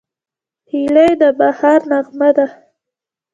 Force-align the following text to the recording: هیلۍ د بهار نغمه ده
هیلۍ 0.71 1.09
د 1.21 1.23
بهار 1.39 1.79
نغمه 1.91 2.29
ده 2.37 2.47